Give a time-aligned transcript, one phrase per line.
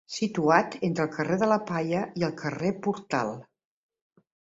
[0.11, 3.35] Situat entre el carrer de la Palla i el carrer Portal.